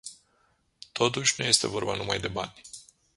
Totuși, 0.91 1.33
nu 1.37 1.43
este 1.45 1.67
vorba 1.67 1.95
numai 1.95 2.19
de 2.19 2.27
bani. 2.27 2.61